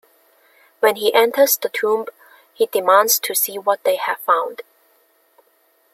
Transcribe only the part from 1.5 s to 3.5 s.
the tomb, he demands to